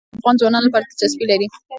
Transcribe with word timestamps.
تودوخه 0.03 0.13
د 0.13 0.17
افغان 0.19 0.35
ځوانانو 0.39 0.67
لپاره 0.67 0.83
دلچسپي 0.87 1.25
لري. 1.31 1.47